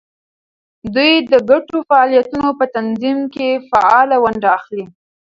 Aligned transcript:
دوی 0.95 1.13
د 1.31 1.33
ګډو 1.49 1.77
فعالیتونو 1.89 2.49
په 2.59 2.65
تنظیم 2.75 3.19
کې 3.33 3.47
فعاله 3.69 4.15
ونډه 4.23 4.49
اخلي. 4.57 4.85